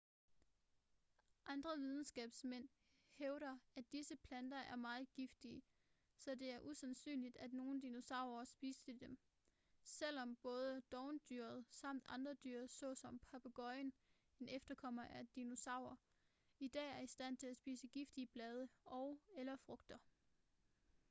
andre 1.45 1.77
videnskabsmænd 1.79 2.69
hævder 3.17 3.57
at 3.75 3.91
disse 3.91 4.15
planter 4.15 4.57
er 4.57 4.75
meget 4.75 5.07
giftige 5.13 5.63
så 6.17 6.35
det 6.35 6.51
er 6.51 6.59
usandsynligt 6.59 7.37
at 7.37 7.53
nogle 7.53 7.81
dinosaurer 7.81 8.43
spiste 8.43 8.93
dem 8.93 9.17
selvom 9.83 10.35
både 10.35 10.81
dovendyret 10.91 11.65
samt 11.69 12.03
andre 12.07 12.33
dyr 12.43 12.67
såsom 12.67 13.19
papegøjen 13.19 13.93
en 14.39 14.49
efterkommer 14.49 15.03
af 15.03 15.27
dinosaurer 15.35 15.95
i 16.59 16.67
dag 16.67 16.89
er 16.89 16.99
i 16.99 17.07
stand 17.07 17.37
til 17.37 17.47
at 17.47 17.57
spise 17.57 17.87
giftige 17.87 18.27
blade 18.27 18.69
og/eller 18.85 19.55
frugter 19.55 19.97